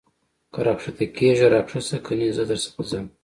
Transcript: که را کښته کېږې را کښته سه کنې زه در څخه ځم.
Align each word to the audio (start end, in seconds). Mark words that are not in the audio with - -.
که 0.53 0.59
را 0.65 0.73
کښته 0.77 1.05
کېږې 1.17 1.47
را 1.53 1.61
کښته 1.67 1.81
سه 1.87 1.97
کنې 2.05 2.29
زه 2.37 2.43
در 2.49 2.59
څخه 2.63 2.81
ځم. 2.89 3.05